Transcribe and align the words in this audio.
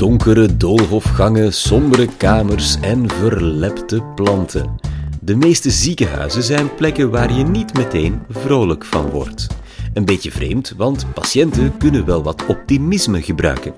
Donkere 0.00 0.56
doolhofgangen, 0.56 1.52
sombere 1.52 2.08
kamers 2.16 2.76
en 2.80 3.10
verlepte 3.10 4.02
planten. 4.14 4.80
De 5.20 5.36
meeste 5.36 5.70
ziekenhuizen 5.70 6.42
zijn 6.42 6.74
plekken 6.74 7.10
waar 7.10 7.32
je 7.32 7.44
niet 7.44 7.74
meteen 7.74 8.22
vrolijk 8.28 8.84
van 8.84 9.10
wordt. 9.10 9.46
Een 9.94 10.04
beetje 10.04 10.30
vreemd, 10.30 10.74
want 10.76 11.06
patiënten 11.14 11.76
kunnen 11.76 12.04
wel 12.04 12.22
wat 12.22 12.46
optimisme 12.46 13.22
gebruiken. 13.22 13.74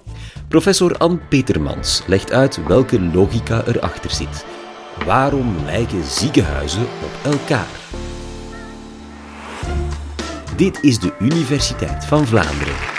Professor 0.49 0.97
Ann 0.97 1.21
Petermans 1.29 2.03
legt 2.07 2.33
uit 2.33 2.67
welke 2.67 3.01
logica 3.01 3.65
erachter 3.67 4.11
zit. 4.11 4.45
Waarom 5.05 5.55
lijken 5.65 6.05
ziekenhuizen 6.05 6.83
op 6.83 7.33
elkaar? 7.33 7.81
Dit 10.57 10.79
is 10.83 10.99
de 10.99 11.13
Universiteit 11.19 12.05
van 12.05 12.27
Vlaanderen. 12.27 12.92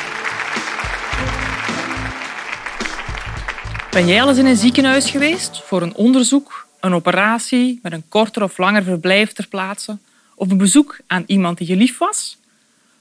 Ben 3.93 4.07
jij 4.07 4.21
al 4.21 4.29
eens 4.29 4.37
in 4.37 4.45
een 4.45 4.55
ziekenhuis 4.55 5.09
geweest 5.09 5.61
voor 5.63 5.81
een 5.81 5.95
onderzoek, 5.95 6.67
een 6.79 6.93
operatie 6.93 7.79
met 7.81 7.91
een 7.91 8.03
korter 8.09 8.43
of 8.43 8.57
langer 8.57 8.83
verblijf 8.83 9.31
ter 9.31 9.47
plaatse 9.47 9.97
of 10.35 10.51
een 10.51 10.57
bezoek 10.57 10.97
aan 11.07 11.23
iemand 11.27 11.57
die 11.57 11.67
je 11.67 11.75
lief 11.75 11.97
was? 11.97 12.37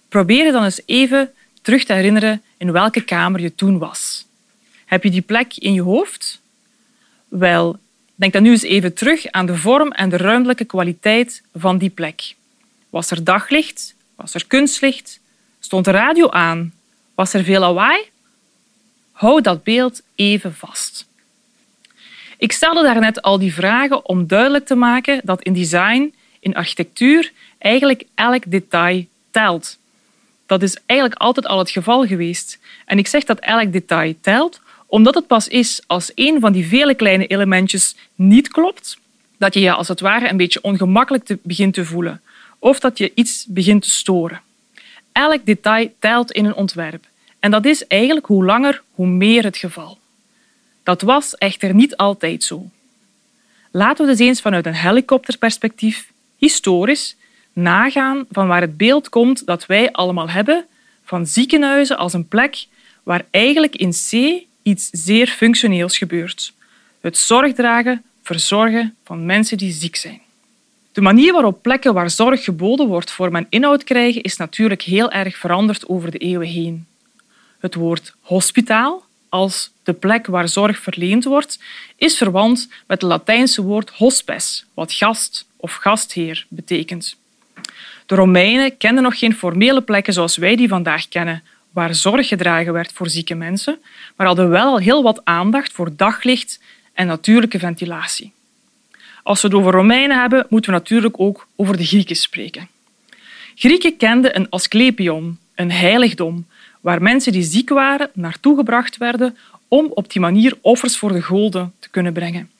Probeer 0.09 0.45
je 0.45 0.53
dan 0.53 0.65
eens 0.65 0.81
even 0.87 1.33
terug 1.63 1.85
te 1.85 1.93
herinneren 1.93 2.43
in 2.57 2.73
welke 2.73 3.01
kamer 3.01 3.41
je 3.41 3.55
toen 3.55 3.79
was. 3.79 4.27
Heb 4.85 5.03
je 5.03 5.11
die 5.11 5.21
plek 5.21 5.57
in 5.57 5.73
je 5.73 5.83
hoofd? 5.83 6.41
Wel, 7.29 7.79
denk 8.15 8.33
dan 8.33 8.43
nu 8.43 8.51
eens 8.51 8.63
even 8.63 8.95
terug 8.95 9.27
aan 9.31 9.47
de 9.47 9.57
vorm 9.57 9.93
en 9.93 10.09
de 10.09 10.17
ruimtelijke 10.17 10.65
kwaliteit 10.65 11.43
van 11.55 11.79
die 11.79 11.91
plek. 11.91 12.35
Was 12.91 13.11
er 13.11 13.25
daglicht? 13.25 13.95
Was 14.15 14.35
er 14.35 14.47
kunstlicht? 14.47 15.21
Stond 15.61 15.85
de 15.85 15.91
radio 15.91 16.31
aan? 16.31 16.73
Was 17.15 17.35
er 17.35 17.45
veel 17.45 17.61
lawaai? 17.61 18.11
Hou 19.23 19.41
dat 19.41 19.63
beeld 19.63 20.03
even 20.15 20.55
vast. 20.55 21.07
Ik 22.39 22.53
stelde 22.53 22.83
daarnet 22.83 23.23
al 23.23 23.39
die 23.39 23.55
vragen 23.55 24.09
om 24.09 24.27
duidelijk 24.27 24.67
te 24.67 24.75
maken 24.75 25.21
dat 25.25 25.43
in 25.43 25.53
design, 25.53 26.15
in 26.41 26.55
architectuur, 26.55 27.33
eigenlijk 27.59 28.05
elk 28.15 28.43
detail 28.47 29.05
telt. 29.31 29.79
Dat 30.47 30.63
is 30.63 30.77
eigenlijk 30.87 31.21
altijd 31.21 31.47
al 31.47 31.59
het 31.59 31.71
geval 31.71 32.07
geweest. 32.07 32.59
En 32.85 32.99
ik 32.99 33.07
zeg 33.07 33.25
dat 33.25 33.39
elk 33.39 33.73
detail 33.73 34.15
telt, 34.21 34.61
omdat 34.87 35.15
het 35.15 35.27
pas 35.27 35.49
is 35.49 35.83
als 35.87 36.13
een 36.15 36.41
van 36.41 36.53
die 36.53 36.67
vele 36.67 36.95
kleine 36.95 37.27
elementjes 37.27 37.97
niet 38.15 38.49
klopt, 38.49 38.99
dat 39.39 39.55
je 39.55 39.61
je 39.61 39.73
als 39.73 39.89
het 39.89 40.01
ware 40.01 40.29
een 40.29 40.37
beetje 40.37 40.63
ongemakkelijk 40.63 41.37
begint 41.43 41.75
te 41.75 41.85
voelen 41.85 42.21
of 42.59 42.81
dat 42.81 42.99
je 42.99 43.13
iets 43.15 43.47
begint 43.49 43.83
te 43.83 43.91
storen. 43.91 44.41
Elk 45.13 45.47
detail 45.47 45.95
telt 45.99 46.33
in 46.33 46.45
een 46.45 46.55
ontwerp. 46.55 47.11
En 47.43 47.51
dat 47.51 47.65
is 47.65 47.87
eigenlijk 47.87 48.27
hoe 48.27 48.45
langer, 48.45 48.83
hoe 48.95 49.07
meer 49.07 49.45
het 49.45 49.57
geval. 49.57 49.99
Dat 50.83 51.03
was 51.03 51.35
echter 51.35 51.75
niet 51.75 51.97
altijd 51.97 52.45
zo. 52.45 52.71
Laten 53.71 54.05
we 54.05 54.11
dus 54.11 54.27
eens 54.27 54.41
vanuit 54.41 54.67
een 54.67 54.75
helikopterperspectief, 54.75 56.13
historisch, 56.37 57.17
nagaan 57.53 58.25
van 58.31 58.47
waar 58.47 58.61
het 58.61 58.77
beeld 58.77 59.09
komt 59.09 59.47
dat 59.47 59.67
wij 59.67 59.93
allemaal 59.93 60.31
hebben 60.31 60.67
van 61.05 61.27
ziekenhuizen 61.27 61.97
als 61.97 62.13
een 62.13 62.29
plek 62.29 62.67
waar 63.03 63.25
eigenlijk 63.31 63.77
in 63.77 63.91
C 63.91 64.43
iets 64.63 64.89
zeer 64.93 65.27
functioneels 65.27 65.99
gebeurt. 65.99 66.53
Het 67.01 67.17
zorgdragen, 67.17 68.03
verzorgen 68.23 68.95
van 69.05 69.27
mensen 69.27 69.57
die 69.57 69.73
ziek 69.73 69.97
zijn. 69.97 70.21
De 70.93 71.01
manier 71.01 71.33
waarop 71.33 71.63
plekken 71.63 71.95
waar 71.95 72.11
zorg 72.11 72.45
geboden 72.45 72.87
wordt 72.87 73.11
vorm 73.11 73.37
en 73.37 73.47
inhoud 73.49 73.85
krijgen 73.85 74.23
is 74.23 74.37
natuurlijk 74.37 74.83
heel 74.83 75.11
erg 75.11 75.37
veranderd 75.37 75.89
over 75.89 76.11
de 76.11 76.19
eeuwen 76.19 76.49
heen. 76.49 76.87
Het 77.63 77.75
woord 77.75 78.15
hospitaal 78.21 79.05
als 79.29 79.71
de 79.83 79.93
plek 79.93 80.27
waar 80.27 80.49
zorg 80.49 80.79
verleend 80.79 81.25
wordt, 81.25 81.59
is 81.97 82.17
verwant 82.17 82.69
met 82.69 83.01
het 83.01 83.03
Latijnse 83.03 83.63
woord 83.63 83.91
hospes, 83.91 84.65
wat 84.75 84.93
gast 84.93 85.47
of 85.57 85.75
gastheer 85.75 86.47
betekent. 86.49 87.17
De 88.07 88.15
Romeinen 88.15 88.77
kenden 88.77 89.03
nog 89.03 89.19
geen 89.19 89.35
formele 89.35 89.81
plekken 89.81 90.13
zoals 90.13 90.37
wij 90.37 90.57
die 90.57 90.69
vandaag 90.69 91.09
kennen, 91.09 91.43
waar 91.71 91.95
zorg 91.95 92.29
gedragen 92.29 92.73
werd 92.73 92.93
voor 92.93 93.09
zieke 93.09 93.35
mensen, 93.35 93.79
maar 94.17 94.27
hadden 94.27 94.49
wel 94.49 94.67
al 94.67 94.79
heel 94.79 95.03
wat 95.03 95.21
aandacht 95.25 95.73
voor 95.73 95.97
daglicht 95.97 96.61
en 96.93 97.07
natuurlijke 97.07 97.59
ventilatie. 97.59 98.33
Als 99.23 99.43
we 99.43 99.49
het 99.49 99.57
over 99.57 99.73
Romeinen 99.73 100.21
hebben, 100.21 100.47
moeten 100.49 100.73
we 100.73 100.79
natuurlijk 100.79 101.21
ook 101.21 101.47
over 101.57 101.77
de 101.77 101.87
Grieken 101.87 102.17
spreken. 102.17 102.69
Grieken 103.55 103.97
kenden 103.97 104.37
een 104.37 104.51
Asclepion, 104.51 105.39
een 105.55 105.71
heiligdom, 105.71 106.47
waar 106.83 107.03
mensen 107.03 107.33
die 107.33 107.43
ziek 107.43 107.69
waren 107.69 108.11
naartoe 108.15 108.57
gebracht 108.57 108.97
werden 108.97 109.37
om 109.69 109.87
op 109.95 110.13
die 110.13 110.21
manier 110.21 110.59
offers 110.61 110.97
voor 110.97 111.13
de 111.13 111.23
goden 111.23 111.73
te 111.79 111.91
kunnen 111.91 112.13
brengen. 112.13 112.51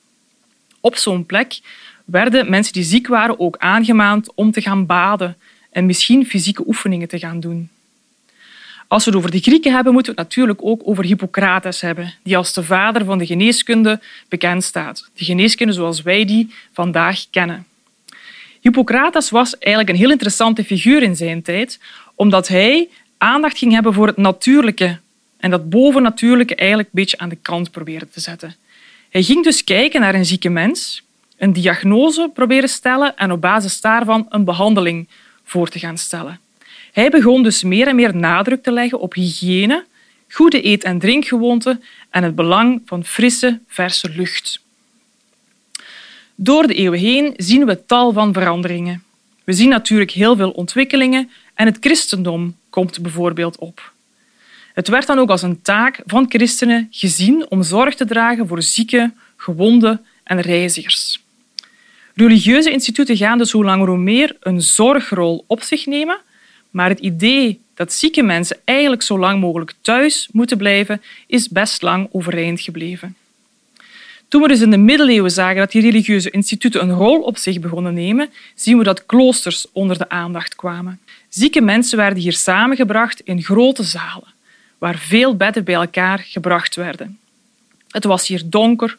Op 0.79 0.95
zo'n 0.95 1.25
plek 1.25 1.59
werden 2.05 2.49
mensen 2.49 2.73
die 2.73 2.83
ziek 2.83 3.07
waren 3.07 3.39
ook 3.39 3.57
aangemaand 3.57 4.33
om 4.35 4.51
te 4.51 4.61
gaan 4.61 4.85
baden 4.85 5.37
en 5.71 5.85
misschien 5.85 6.25
fysieke 6.25 6.67
oefeningen 6.67 7.07
te 7.07 7.19
gaan 7.19 7.39
doen. 7.39 7.69
Als 8.87 9.05
we 9.05 9.09
het 9.09 9.19
over 9.19 9.31
de 9.31 9.39
Grieken 9.39 9.73
hebben, 9.73 9.93
moeten 9.93 10.15
we 10.15 10.21
het 10.21 10.29
natuurlijk 10.29 10.59
ook 10.63 10.81
over 10.83 11.03
Hippocrates 11.03 11.81
hebben, 11.81 12.13
die 12.23 12.37
als 12.37 12.53
de 12.53 12.63
vader 12.63 13.05
van 13.05 13.17
de 13.17 13.25
geneeskunde 13.25 13.99
bekend 14.29 14.63
staat. 14.63 15.09
De 15.13 15.25
geneeskunde 15.25 15.73
zoals 15.73 16.01
wij 16.01 16.25
die 16.25 16.53
vandaag 16.73 17.25
kennen. 17.29 17.65
Hippocrates 18.61 19.29
was 19.29 19.57
eigenlijk 19.57 19.93
een 19.93 20.01
heel 20.01 20.11
interessante 20.11 20.63
figuur 20.63 21.03
in 21.03 21.15
zijn 21.15 21.41
tijd, 21.41 21.79
omdat 22.15 22.47
hij 22.47 22.89
aandacht 23.23 23.57
ging 23.57 23.71
hebben 23.71 23.93
voor 23.93 24.07
het 24.07 24.17
natuurlijke 24.17 24.99
en 25.37 25.51
dat 25.51 25.69
bovennatuurlijke 25.69 26.55
eigenlijk 26.55 26.89
een 26.89 26.99
beetje 27.01 27.17
aan 27.17 27.29
de 27.29 27.37
kant 27.41 27.71
probeerde 27.71 28.09
te 28.09 28.19
zetten. 28.19 28.55
Hij 29.09 29.23
ging 29.23 29.43
dus 29.43 29.63
kijken 29.63 30.01
naar 30.01 30.15
een 30.15 30.25
zieke 30.25 30.49
mens, 30.49 31.03
een 31.37 31.53
diagnose 31.53 32.29
proberen 32.33 32.69
stellen 32.69 33.17
en 33.17 33.31
op 33.31 33.41
basis 33.41 33.81
daarvan 33.81 34.25
een 34.29 34.43
behandeling 34.43 35.07
voor 35.43 35.69
te 35.69 35.79
gaan 35.79 35.97
stellen. 35.97 36.39
Hij 36.91 37.09
begon 37.09 37.43
dus 37.43 37.63
meer 37.63 37.87
en 37.87 37.95
meer 37.95 38.15
nadruk 38.15 38.63
te 38.63 38.71
leggen 38.71 38.99
op 38.99 39.13
hygiëne, 39.13 39.85
goede 40.29 40.65
eet- 40.65 40.83
en 40.83 40.99
drinkgewoonten 40.99 41.83
en 42.09 42.23
het 42.23 42.35
belang 42.35 42.81
van 42.85 43.05
frisse, 43.05 43.59
verse 43.67 44.09
lucht. 44.09 44.61
Door 46.35 46.67
de 46.67 46.73
eeuwen 46.73 46.99
heen 46.99 47.33
zien 47.37 47.65
we 47.65 47.85
tal 47.85 48.13
van 48.13 48.33
veranderingen. 48.33 49.03
We 49.43 49.53
zien 49.53 49.69
natuurlijk 49.69 50.11
heel 50.11 50.35
veel 50.35 50.51
ontwikkelingen 50.51 51.29
en 51.53 51.65
het 51.65 51.77
christendom 51.79 52.55
komt 52.73 53.01
bijvoorbeeld 53.01 53.57
op. 53.57 53.91
Het 54.73 54.87
werd 54.87 55.07
dan 55.07 55.19
ook 55.19 55.29
als 55.29 55.41
een 55.41 55.61
taak 55.61 56.01
van 56.05 56.25
christenen 56.29 56.87
gezien 56.91 57.49
om 57.49 57.63
zorg 57.63 57.95
te 57.95 58.05
dragen 58.05 58.47
voor 58.47 58.61
zieken, 58.61 59.15
gewonden 59.35 60.05
en 60.23 60.41
reizigers. 60.41 61.21
Religieuze 62.15 62.71
instituten 62.71 63.17
gaan 63.17 63.37
dus 63.37 63.51
hoe 63.51 63.63
langer 63.63 63.87
hoe 63.87 63.97
meer 63.97 64.35
een 64.39 64.61
zorgrol 64.61 65.43
op 65.47 65.61
zich 65.61 65.85
nemen, 65.85 66.17
maar 66.69 66.89
het 66.89 66.99
idee 66.99 67.59
dat 67.73 67.93
zieke 67.93 68.21
mensen 68.21 68.57
eigenlijk 68.63 69.01
zo 69.01 69.19
lang 69.19 69.39
mogelijk 69.39 69.73
thuis 69.81 70.29
moeten 70.31 70.57
blijven, 70.57 71.01
is 71.27 71.49
best 71.49 71.81
lang 71.81 72.07
overeind 72.11 72.61
gebleven. 72.61 73.15
Toen 74.27 74.41
we 74.41 74.47
dus 74.47 74.61
in 74.61 74.71
de 74.71 74.77
middeleeuwen 74.77 75.31
zagen 75.31 75.57
dat 75.57 75.71
die 75.71 75.81
religieuze 75.81 76.29
instituten 76.29 76.81
een 76.81 76.93
rol 76.93 77.21
op 77.21 77.37
zich 77.37 77.59
begonnen 77.59 77.93
nemen, 77.93 78.29
zien 78.55 78.77
we 78.77 78.83
dat 78.83 79.05
kloosters 79.05 79.65
onder 79.71 79.97
de 79.97 80.09
aandacht 80.09 80.55
kwamen. 80.55 80.99
Zieke 81.33 81.61
mensen 81.61 81.97
werden 81.97 82.19
hier 82.19 82.33
samengebracht 82.33 83.19
in 83.19 83.43
grote 83.43 83.83
zalen, 83.83 84.33
waar 84.77 84.97
veel 84.97 85.35
bedden 85.35 85.63
bij 85.63 85.73
elkaar 85.73 86.19
gebracht 86.19 86.75
werden. 86.75 87.19
Het 87.89 88.03
was 88.03 88.27
hier 88.27 88.41
donker, 88.45 88.97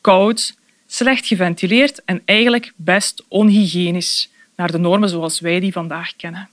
koud, 0.00 0.54
slecht 0.86 1.26
geventileerd 1.26 2.04
en 2.04 2.22
eigenlijk 2.24 2.72
best 2.76 3.24
onhygiënisch, 3.28 4.28
naar 4.56 4.72
de 4.72 4.78
normen 4.78 5.08
zoals 5.08 5.40
wij 5.40 5.60
die 5.60 5.72
vandaag 5.72 6.16
kennen. 6.16 6.48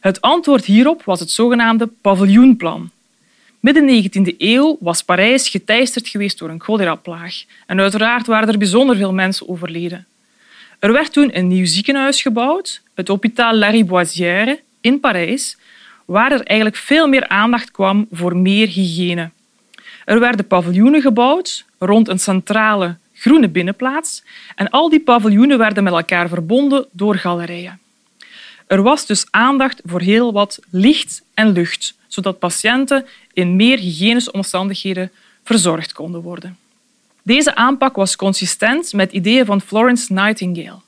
Het 0.00 0.20
antwoord 0.20 0.64
hierop 0.64 1.02
was 1.04 1.20
het 1.20 1.30
zogenaamde 1.30 1.86
paviljoenplan. 1.86 2.90
Midden 3.60 4.04
19e 4.04 4.36
eeuw 4.38 4.76
was 4.80 5.02
Parijs 5.02 5.48
geteisterd 5.48 6.08
geweest 6.08 6.38
door 6.38 6.48
een 6.48 6.62
choleraplaag 6.62 7.42
en 7.66 7.80
uiteraard 7.80 8.26
waren 8.26 8.48
er 8.48 8.58
bijzonder 8.58 8.96
veel 8.96 9.12
mensen 9.12 9.48
overleden. 9.48 10.06
Er 10.78 10.92
werd 10.92 11.12
toen 11.12 11.36
een 11.36 11.48
nieuw 11.48 11.66
ziekenhuis 11.66 12.22
gebouwd, 12.22 12.84
het 12.96 13.08
Hôpital 13.08 13.54
Lariboisière 13.54 14.60
in 14.80 15.00
Parijs, 15.00 15.56
waar 16.04 16.32
er 16.32 16.42
eigenlijk 16.42 16.78
veel 16.78 17.08
meer 17.08 17.28
aandacht 17.28 17.70
kwam 17.70 18.06
voor 18.10 18.36
meer 18.36 18.68
hygiëne. 18.68 19.30
Er 20.04 20.20
werden 20.20 20.46
paviljoenen 20.46 21.00
gebouwd 21.00 21.64
rond 21.78 22.08
een 22.08 22.18
centrale 22.18 22.96
groene 23.14 23.48
binnenplaats 23.48 24.22
en 24.54 24.70
al 24.70 24.88
die 24.88 25.00
paviljoenen 25.00 25.58
werden 25.58 25.84
met 25.84 25.92
elkaar 25.92 26.28
verbonden 26.28 26.86
door 26.90 27.14
galerijen. 27.14 27.78
Er 28.66 28.82
was 28.82 29.06
dus 29.06 29.26
aandacht 29.30 29.80
voor 29.84 30.00
heel 30.00 30.32
wat 30.32 30.58
licht 30.70 31.22
en 31.34 31.52
lucht, 31.52 31.94
zodat 32.06 32.38
patiënten 32.38 33.06
in 33.32 33.56
meer 33.56 33.78
hygiënische 33.78 34.32
omstandigheden 34.32 35.10
verzorgd 35.44 35.92
konden 35.92 36.20
worden. 36.20 36.56
Deze 37.22 37.54
aanpak 37.54 37.96
was 37.96 38.16
consistent 38.16 38.92
met 38.92 39.12
ideeën 39.12 39.44
van 39.46 39.60
Florence 39.60 40.12
Nightingale. 40.12 40.84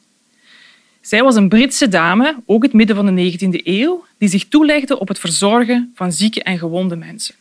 Zij 1.08 1.22
was 1.22 1.37
een 1.37 1.49
Britse 1.49 1.88
dame, 1.88 2.37
ook 2.46 2.62
het 2.62 2.72
midden 2.72 2.96
van 2.96 3.14
de 3.14 3.32
19e 3.32 3.64
eeuw, 3.64 4.05
die 4.19 4.28
zich 4.28 4.44
toelegde 4.49 4.99
op 4.99 5.08
het 5.08 5.19
verzorgen 5.19 5.93
van 5.94 6.12
zieke 6.12 6.43
en 6.43 6.58
gewonde 6.58 6.96
mensen. 6.96 7.34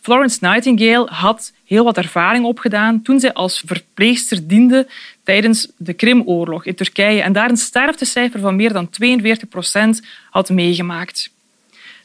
Florence 0.00 0.38
Nightingale 0.40 1.08
had 1.10 1.52
heel 1.64 1.84
wat 1.84 1.96
ervaring 1.96 2.44
opgedaan 2.44 3.02
toen 3.02 3.20
zij 3.20 3.32
als 3.32 3.62
verpleegster 3.66 4.46
diende 4.46 4.86
tijdens 5.22 5.68
de 5.76 5.92
Krimoorlog 5.92 6.64
in 6.64 6.74
Turkije 6.74 7.22
en 7.22 7.32
daar 7.32 7.50
een 7.50 7.56
sterftecijfer 7.56 8.40
van 8.40 8.56
meer 8.56 8.72
dan 8.72 8.90
42 8.90 9.48
procent 9.48 10.02
had 10.30 10.50
meegemaakt. 10.50 11.30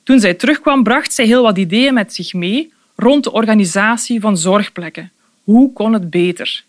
Toen 0.04 0.20
zij 0.20 0.34
terugkwam, 0.34 0.84
bracht 0.84 1.14
zij 1.14 1.26
heel 1.26 1.44
wat 1.44 1.58
ideeën 1.58 1.94
met 1.94 2.14
zich 2.14 2.34
mee 2.34 2.74
rond 2.96 3.24
de 3.24 3.32
organisatie 3.32 4.20
van 4.20 4.38
zorgplekken. 4.38 5.12
Hoe 5.44 5.74
kon 5.74 5.94
het 5.94 6.10
beter? 6.10 6.64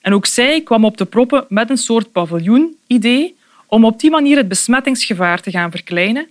En 0.00 0.14
ook 0.14 0.26
zij 0.26 0.60
kwam 0.60 0.84
op 0.84 0.96
de 0.96 1.04
proppen 1.04 1.44
met 1.48 1.70
een 1.70 1.76
soort 1.76 2.12
paviljoen-idee 2.12 3.36
om 3.68 3.84
op 3.84 4.00
die 4.00 4.10
manier 4.10 4.36
het 4.36 4.48
besmettingsgevaar 4.48 5.40
te 5.40 5.50
gaan 5.50 5.70
verkleinen 5.70 6.28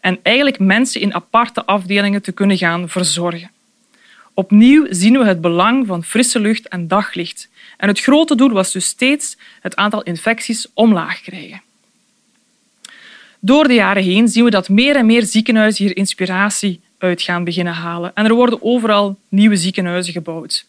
en 0.00 0.18
eigenlijk 0.22 0.58
mensen 0.58 1.00
in 1.00 1.14
aparte 1.14 1.64
afdelingen 1.64 2.22
te 2.22 2.32
kunnen 2.32 2.56
gaan 2.56 2.88
verzorgen. 2.88 3.50
Opnieuw 4.34 4.86
zien 4.90 5.18
we 5.18 5.24
het 5.24 5.40
belang 5.40 5.86
van 5.86 6.04
frisse 6.04 6.40
lucht 6.40 6.68
en 6.68 6.88
daglicht. 6.88 7.48
En 7.76 7.88
het 7.88 8.00
grote 8.00 8.34
doel 8.34 8.50
was 8.50 8.72
dus 8.72 8.86
steeds 8.86 9.36
het 9.60 9.76
aantal 9.76 10.02
infecties 10.02 10.66
omlaag 10.74 11.20
krijgen. 11.20 11.62
Door 13.40 13.68
de 13.68 13.74
jaren 13.74 14.02
heen 14.02 14.28
zien 14.28 14.44
we 14.44 14.50
dat 14.50 14.68
meer 14.68 14.96
en 14.96 15.06
meer 15.06 15.22
ziekenhuizen 15.22 15.84
hier 15.84 15.96
inspiratie 15.96 16.80
uit 16.98 17.22
gaan 17.22 17.44
beginnen 17.44 17.72
halen. 17.72 18.10
En 18.14 18.24
er 18.24 18.34
worden 18.34 18.62
overal 18.62 19.18
nieuwe 19.28 19.56
ziekenhuizen 19.56 20.12
gebouwd. 20.12 20.66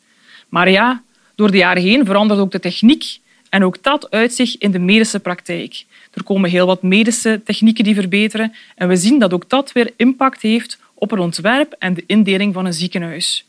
Maar 0.50 0.69
ja, 0.69 1.04
door 1.36 1.51
de 1.51 1.57
jaren 1.57 1.83
heen 1.83 2.06
verandert 2.06 2.39
ook 2.39 2.51
de 2.51 2.59
techniek 2.59 3.19
en 3.50 3.63
ook 3.63 3.83
dat 3.83 4.12
uit 4.12 4.33
zich 4.33 4.57
in 4.57 4.71
de 4.71 4.80
medische 4.80 5.19
praktijk. 5.19 5.86
Er 6.18 6.24
komen 6.24 6.50
heel 6.50 6.66
wat 6.66 6.81
medische 6.81 7.42
technieken 7.44 7.84
die 7.84 7.96
verbeteren 7.96 8.54
en 8.75 8.88
we 8.88 8.96
zien 8.96 9.19
dat 9.19 9.34
ook 9.34 9.50
dat 9.50 9.72
weer 9.72 9.94
impact 9.96 10.42
heeft 10.42 10.80
op 10.94 11.10
het 11.10 11.19
ontwerp 11.19 11.75
en 11.80 11.94
de 11.94 12.04
indeling 12.08 12.54
van 12.54 12.66
een 12.66 12.74
ziekenhuis. 12.74 13.46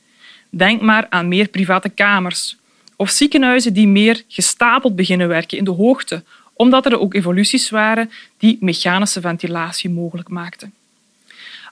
Denk 0.51 0.81
maar 0.81 1.07
aan 1.09 1.29
meer 1.29 1.49
private 1.49 1.89
kamers 1.89 2.57
of 2.97 3.11
ziekenhuizen 3.11 3.73
die 3.73 3.87
meer 3.87 4.23
gestapeld 4.29 4.97
beginnen 4.97 5.29
werken 5.29 5.59
in 5.59 5.65
de 5.65 5.71
hoogte, 5.71 6.23
omdat 6.53 6.87
er 6.87 6.99
ook 6.99 7.15
evoluties 7.15 7.71
waren 7.71 8.11
die 8.39 8.57
mechanische 8.61 9.21
ventilatie 9.21 9.91
mogelijk 9.91 10.29
maakten. 10.29 10.73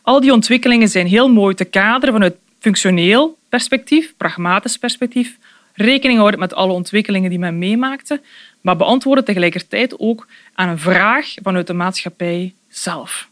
Al 0.03 0.21
die 0.21 0.33
ontwikkelingen 0.33 0.89
zijn 0.89 1.07
heel 1.07 1.29
mooi 1.29 1.55
te 1.55 1.65
kaderen 1.65 2.15
vanuit 2.15 2.37
functioneel 2.59 3.39
perspectief, 3.49 4.15
pragmatisch 4.17 4.79
perspectief, 4.79 5.37
rekening 5.77 6.19
houden 6.19 6.41
met 6.41 6.55
alle 6.55 6.73
ontwikkelingen 6.73 7.31
die 7.31 7.39
men 7.39 7.59
meemaakte, 7.59 8.21
maar 8.61 8.77
beantwoorden 8.77 9.25
tegelijkertijd 9.25 9.99
ook 9.99 10.27
aan 10.55 10.69
een 10.69 10.79
vraag 10.79 11.35
vanuit 11.43 11.67
de 11.67 11.73
maatschappij 11.73 12.55
zelf. 12.69 13.29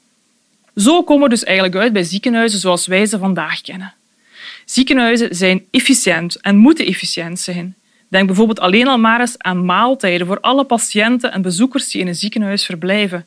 Zo 0.76 1.02
komen 1.02 1.22
we 1.22 1.28
dus 1.28 1.44
eigenlijk 1.44 1.76
uit 1.76 1.92
bij 1.92 2.02
ziekenhuizen 2.02 2.58
zoals 2.58 2.86
wij 2.86 3.06
ze 3.06 3.18
vandaag 3.18 3.60
kennen. 3.60 3.94
Ziekenhuizen 4.64 5.34
zijn 5.34 5.64
efficiënt 5.70 6.40
en 6.40 6.56
moeten 6.56 6.86
efficiënt 6.86 7.40
zijn. 7.40 7.74
Denk 8.08 8.26
bijvoorbeeld 8.26 8.60
alleen 8.60 8.88
al 8.88 8.98
maar 8.98 9.20
eens 9.20 9.38
aan 9.38 9.64
maaltijden 9.64 10.26
voor 10.26 10.40
alle 10.40 10.64
patiënten 10.64 11.32
en 11.32 11.42
bezoekers 11.42 11.90
die 11.90 12.00
in 12.00 12.06
een 12.06 12.14
ziekenhuis 12.14 12.64
verblijven. 12.64 13.26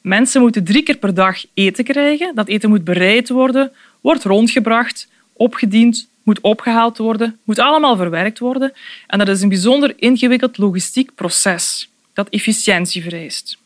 Mensen 0.00 0.40
moeten 0.40 0.64
drie 0.64 0.82
keer 0.82 0.96
per 0.96 1.14
dag 1.14 1.44
eten 1.54 1.84
krijgen. 1.84 2.34
Dat 2.34 2.48
eten 2.48 2.68
moet 2.68 2.84
bereid 2.84 3.28
worden, 3.28 3.72
wordt 4.00 4.24
rondgebracht, 4.24 5.08
opgediend, 5.32 6.07
moet 6.28 6.40
opgehaald 6.40 6.98
worden, 6.98 7.38
moet 7.44 7.58
allemaal 7.58 7.96
verwerkt 7.96 8.38
worden. 8.38 8.72
En 9.06 9.18
dat 9.18 9.28
is 9.28 9.40
een 9.40 9.48
bijzonder 9.48 9.94
ingewikkeld 9.96 10.58
logistiek 10.58 11.14
proces 11.14 11.88
dat 12.12 12.28
efficiëntie 12.28 13.02
vereist. 13.02 13.58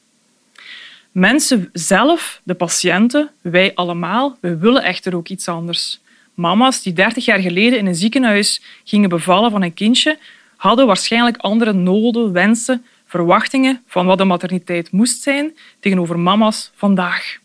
Mensen 1.12 1.70
zelf, 1.72 2.40
de 2.42 2.54
patiënten, 2.54 3.30
wij 3.40 3.74
allemaal, 3.74 4.36
we 4.40 4.56
willen 4.56 4.82
echter 4.82 5.16
ook 5.16 5.28
iets 5.28 5.48
anders. 5.48 6.00
Mama's 6.34 6.82
die 6.82 6.92
30 6.92 7.24
jaar 7.24 7.40
geleden 7.40 7.78
in 7.78 7.86
een 7.86 7.94
ziekenhuis 7.94 8.62
gingen 8.84 9.08
bevallen 9.08 9.50
van 9.50 9.62
een 9.62 9.74
kindje, 9.74 10.18
hadden 10.56 10.86
waarschijnlijk 10.86 11.36
andere 11.36 11.72
noden, 11.72 12.32
wensen, 12.32 12.84
verwachtingen 13.06 13.82
van 13.86 14.06
wat 14.06 14.18
de 14.18 14.24
materniteit 14.24 14.92
moest 14.92 15.22
zijn 15.22 15.56
tegenover 15.80 16.18
mama's 16.18 16.70
vandaag. 16.74 17.41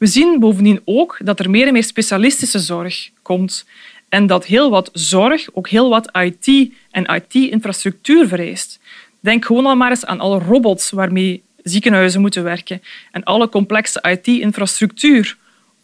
We 0.00 0.06
zien 0.06 0.38
bovendien 0.38 0.80
ook 0.84 1.18
dat 1.24 1.40
er 1.40 1.50
meer 1.50 1.66
en 1.66 1.72
meer 1.72 1.84
specialistische 1.84 2.58
zorg 2.58 3.10
komt 3.22 3.64
en 4.08 4.26
dat 4.26 4.46
heel 4.46 4.70
wat 4.70 4.90
zorg 4.92 5.48
ook 5.52 5.68
heel 5.68 5.88
wat 5.88 6.10
IT 6.16 6.72
en 6.90 7.04
IT-infrastructuur 7.14 8.28
vereist. 8.28 8.78
Denk 9.20 9.44
gewoon 9.44 9.66
al 9.66 9.76
maar 9.76 9.90
eens 9.90 10.06
aan 10.06 10.20
alle 10.20 10.38
robots 10.38 10.90
waarmee 10.90 11.42
ziekenhuizen 11.62 12.20
moeten 12.20 12.42
werken 12.42 12.82
en 13.12 13.24
alle 13.24 13.48
complexe 13.48 14.02
IT-infrastructuur. 14.08 15.36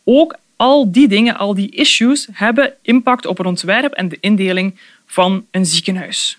Ook 0.05 0.37
al 0.57 0.93
die 0.93 1.09
dingen, 1.09 1.37
al 1.37 1.55
die 1.55 1.71
issues, 1.71 2.29
hebben 2.33 2.73
impact 2.83 3.27
op 3.27 3.39
het 3.39 3.47
ontwerp 3.47 3.93
en 3.93 4.09
de 4.09 4.19
indeling 4.21 4.79
van 5.07 5.47
een 5.51 5.67
ziekenhuis. 5.67 6.39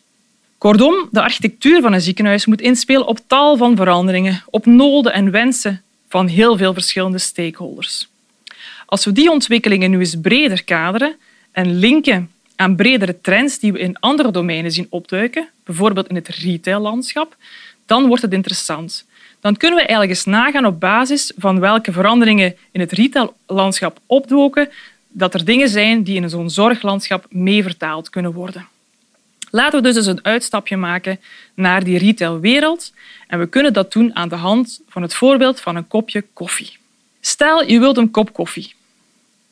Kortom, 0.57 1.07
de 1.11 1.21
architectuur 1.21 1.81
van 1.81 1.93
een 1.93 2.01
ziekenhuis 2.01 2.45
moet 2.45 2.61
inspelen 2.61 3.07
op 3.07 3.19
tal 3.27 3.57
van 3.57 3.75
veranderingen, 3.75 4.43
op 4.49 4.65
noden 4.65 5.13
en 5.13 5.31
wensen 5.31 5.81
van 6.07 6.27
heel 6.27 6.57
veel 6.57 6.73
verschillende 6.73 7.17
stakeholders. 7.17 8.07
Als 8.85 9.05
we 9.05 9.11
die 9.11 9.31
ontwikkelingen 9.31 9.91
nu 9.91 9.99
eens 9.99 10.15
breder 10.21 10.63
kaderen 10.63 11.15
en 11.51 11.79
linken 11.79 12.31
aan 12.55 12.75
bredere 12.75 13.21
trends 13.21 13.59
die 13.59 13.73
we 13.73 13.79
in 13.79 13.99
andere 13.99 14.31
domeinen 14.31 14.71
zien 14.71 14.87
opduiken, 14.89 15.49
bijvoorbeeld 15.65 16.07
in 16.07 16.15
het 16.15 16.27
retaillandschap, 16.27 17.35
dan 17.85 18.07
wordt 18.07 18.21
het 18.21 18.33
interessant. 18.33 19.05
Dan 19.39 19.57
kunnen 19.57 19.79
we 19.79 19.85
eigenlijk 19.85 20.17
eens 20.17 20.25
nagaan 20.25 20.65
op 20.65 20.79
basis 20.79 21.31
van 21.37 21.59
welke 21.59 21.91
veranderingen 21.91 22.55
in 22.71 22.79
het 22.79 22.91
retaillandschap 22.91 23.99
opdoken, 24.05 24.69
dat 25.07 25.33
er 25.33 25.45
dingen 25.45 25.69
zijn 25.69 26.03
die 26.03 26.21
in 26.21 26.29
zo'n 26.29 26.49
zorglandschap 26.49 27.25
mee 27.29 27.63
vertaald 27.63 28.09
kunnen 28.09 28.33
worden. 28.33 28.67
Laten 29.51 29.81
we 29.81 29.87
dus 29.87 29.95
eens 29.95 30.05
een 30.05 30.25
uitstapje 30.25 30.77
maken 30.77 31.19
naar 31.53 31.83
die 31.83 31.97
retailwereld 31.97 32.93
en 33.27 33.39
we 33.39 33.47
kunnen 33.47 33.73
dat 33.73 33.91
doen 33.91 34.15
aan 34.15 34.29
de 34.29 34.35
hand 34.35 34.81
van 34.89 35.01
het 35.01 35.13
voorbeeld 35.13 35.59
van 35.59 35.75
een 35.75 35.87
kopje 35.87 36.25
koffie. 36.33 36.77
Stel, 37.19 37.63
je 37.63 37.79
wilt 37.79 37.97
een 37.97 38.11
kop 38.11 38.33
koffie. 38.33 38.73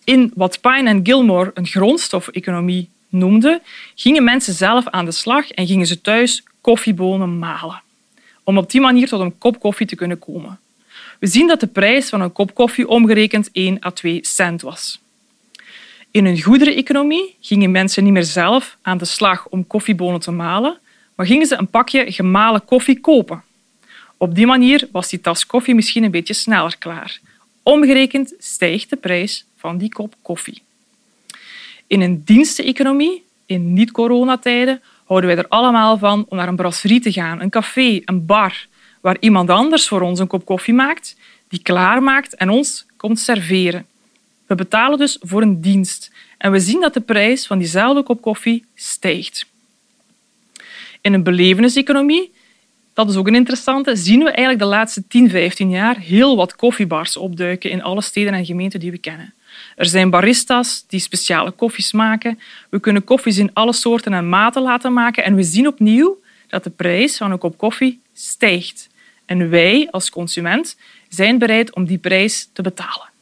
In 0.04 0.32
wat 0.36 0.62
Pine 0.62 0.90
en 0.90 1.00
Gilmore 1.04 1.52
een 1.54 1.68
grondstof-economie 1.68 2.90
noemden, 3.10 3.62
gingen 3.96 4.24
mensen 4.24 4.54
zelf 4.54 4.88
aan 4.88 5.06
de 5.06 5.12
slag 5.12 5.52
en 5.52 5.68
gingen 5.68 5.88
ze 5.88 6.02
thuis 6.02 6.44
koffiebonen 6.62 7.40
malen. 7.40 7.82
Om 8.44 8.58
op 8.58 8.72
die 8.72 8.82
manier 8.82 9.08
tot 9.08 9.20
een 9.20 9.38
kop 9.38 9.60
koffie 9.60 9.88
te 9.88 9.96
kunnen 9.96 10.20
komen. 10.20 10.60
We 11.20 11.28
zien 11.28 11.48
dat 11.48 11.60
de 11.60 11.68
prijs 11.68 12.10
van 12.10 12.22
een 12.22 12.32
kop 12.32 12.54
koffie 12.54 12.88
omgerekend 12.88 13.50
1 13.52 13.86
à 13.86 13.92
2 13.92 14.20
cent 14.22 14.62
was. 14.62 15.00
In 16.16 16.26
een 16.26 16.42
goedereneconomie 16.42 17.36
gingen 17.40 17.72
mensen 17.72 18.04
niet 18.04 18.14
meer 18.14 18.24
zelf 18.24 18.78
aan 18.82 18.98
de 18.98 19.06
slag 19.06 19.48
om 19.48 19.68
koffiebonen 19.68 20.20
te 20.20 20.32
malen, 20.32 20.78
maar 21.16 21.26
gingen 21.26 21.48
ze 21.48 21.58
een 21.58 21.68
pakje 21.68 22.12
gemalen 22.12 22.66
koffie 22.66 23.00
kopen. 23.00 23.44
Op 24.18 24.36
die 24.36 24.46
manier 24.46 24.88
was 24.92 25.10
die 25.10 25.22
tas 25.22 25.46
koffie 25.46 25.76
misschien 25.76 26.04
een 26.04 26.12
beetje 26.12 26.34
sneller 26.34 26.78
klaar. 26.78 27.20
Omgerekend 27.64 28.34
stijgt 28.38 28.90
de 28.90 28.96
prijs 28.96 29.46
van 29.58 29.78
die 29.78 29.90
kop 29.90 30.16
koffie. 30.22 30.62
In 31.88 32.02
een 32.02 32.22
diensteneconomie, 32.26 33.24
in 33.46 33.74
niet-coronatijden, 33.74 34.82
houden 35.06 35.30
wij 35.30 35.38
er 35.38 35.50
allemaal 35.50 35.98
van 35.98 36.26
om 36.30 36.38
naar 36.38 36.48
een 36.48 36.56
brasserie 36.56 37.00
te 37.00 37.12
gaan, 37.12 37.42
een 37.42 37.50
café, 37.50 38.02
een 38.06 38.26
bar, 38.26 38.68
waar 39.02 39.18
iemand 39.20 39.50
anders 39.50 39.88
voor 39.88 40.02
ons 40.02 40.20
een 40.20 40.28
kop 40.28 40.46
koffie 40.46 40.74
maakt, 40.74 41.16
die 41.48 41.62
klaarmaakt 41.62 42.36
en 42.36 42.50
ons 42.50 42.86
komt 42.98 43.20
serveren. 43.20 43.86
We 44.48 44.56
betalen 44.56 44.98
dus 44.98 45.18
voor 45.22 45.42
een 45.42 45.62
dienst 45.62 46.12
en 46.38 46.52
we 46.52 46.60
zien 46.60 46.82
dat 46.82 46.94
de 46.94 47.02
prijs 47.02 47.48
van 47.48 47.58
diezelfde 47.58 48.04
kop 48.04 48.22
koffie 48.22 48.66
stijgt. 48.76 49.46
In 51.02 51.14
een 51.14 51.24
belevenis-economie, 51.24 52.32
dat 52.94 53.10
is 53.10 53.16
ook 53.16 53.28
een 53.28 53.36
interessante, 53.36 53.96
zien 53.96 54.20
we 54.20 54.30
eigenlijk 54.30 54.60
de 54.60 54.66
laatste 54.66 55.08
10, 55.08 55.30
15 55.30 55.70
jaar 55.70 55.98
heel 55.98 56.36
wat 56.36 56.56
koffiebars 56.56 57.18
opduiken 57.18 57.70
in 57.70 57.84
alle 57.84 58.02
steden 58.02 58.34
en 58.34 58.46
gemeenten 58.46 58.80
die 58.80 58.92
we 58.92 58.98
kennen. 58.98 59.34
Er 59.76 59.86
zijn 59.86 60.10
baristas 60.10 60.86
die 60.88 61.00
speciale 61.00 61.52
koffies 61.52 61.92
maken. 61.92 62.40
We 62.70 62.80
kunnen 62.80 63.04
koffies 63.04 63.38
in 63.38 63.54
alle 63.54 63.74
soorten 63.74 64.14
en 64.14 64.30
maten 64.30 64.62
laten 64.62 64.94
maken 64.94 65.24
en 65.24 65.36
we 65.36 65.44
zien 65.44 65.68
opnieuw 65.68 66.22
dat 66.48 66.64
de 66.64 66.70
prijs 66.70 67.18
van 67.18 67.32
een 67.32 67.38
kop 67.38 67.58
koffie 67.58 68.00
stijgt. 68.14 68.90
En 69.26 69.50
wij 69.50 69.88
als 69.92 70.10
consument 70.10 70.78
zijn 71.10 71.38
bereid 71.38 71.76
om 71.76 71.86
die 71.86 71.98
prijs 71.98 72.50
te 72.54 72.62
betalen. 72.62 73.14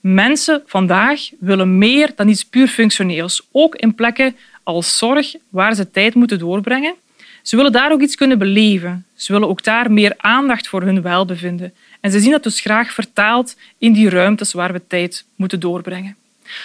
Mensen 0.00 0.62
vandaag 0.66 1.20
willen 1.40 1.78
meer 1.78 2.12
dan 2.16 2.28
iets 2.28 2.44
puur 2.44 2.68
functioneels, 2.68 3.46
ook 3.52 3.74
in 3.74 3.94
plekken 3.94 4.36
als 4.62 4.98
zorg 4.98 5.34
waar 5.48 5.74
ze 5.74 5.90
tijd 5.90 6.14
moeten 6.14 6.38
doorbrengen. 6.38 6.94
Ze 7.42 7.56
willen 7.56 7.72
daar 7.72 7.92
ook 7.92 8.00
iets 8.00 8.14
kunnen 8.14 8.38
beleven. 8.38 9.06
Ze 9.14 9.32
willen 9.32 9.48
ook 9.48 9.62
daar 9.62 9.92
meer 9.92 10.14
aandacht 10.16 10.68
voor 10.68 10.82
hun 10.82 11.02
welbevinden. 11.02 11.74
En 12.00 12.10
ze 12.10 12.20
zien 12.20 12.30
dat 12.30 12.42
dus 12.42 12.60
graag 12.60 12.92
vertaald 12.92 13.56
in 13.78 13.92
die 13.92 14.08
ruimtes 14.08 14.52
waar 14.52 14.72
we 14.72 14.86
tijd 14.86 15.24
moeten 15.36 15.60
doorbrengen. 15.60 16.16